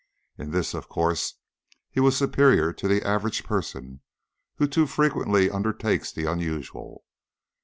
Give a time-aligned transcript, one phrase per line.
[0.35, 1.35] In this, of course,
[1.91, 4.01] he was superior to the average person,
[4.55, 7.05] who too frequently undertakes the unusual.